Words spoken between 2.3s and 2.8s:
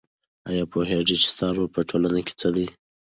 څه دی؟